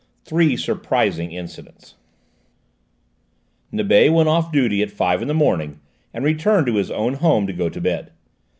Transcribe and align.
THREE 0.25 0.57
SURPRISING 0.57 1.31
INCIDENTS 1.31 1.93
Nibet 3.71 4.11
went 4.11 4.29
off 4.29 4.51
duty 4.51 4.81
at 4.81 4.89
five 4.89 5.21
in 5.21 5.27
the 5.27 5.35
morning, 5.35 5.79
and 6.11 6.25
returned 6.25 6.65
to 6.65 6.77
his 6.77 6.89
own 6.89 7.13
home 7.13 7.45
to 7.45 7.53
go 7.53 7.69
to 7.69 7.79
bed. 7.79 8.09